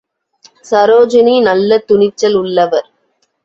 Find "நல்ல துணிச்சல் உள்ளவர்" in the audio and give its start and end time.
1.41-2.87